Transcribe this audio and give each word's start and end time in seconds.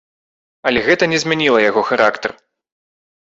Але 0.69 0.79
гэта 0.87 1.03
не 1.11 1.19
змяніла 1.25 1.59
яго 1.69 1.81
характар. 1.89 2.31